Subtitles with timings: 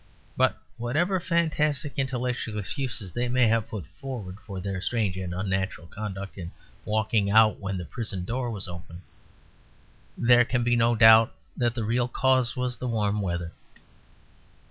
[0.35, 5.85] But whatever fantastic intellectual excuses they may have put forward for their strange and unnatural
[5.85, 6.51] conduct in
[6.85, 9.03] walking out when the prison door was open,
[10.17, 13.51] there can be no doubt that the real cause was the warm weather.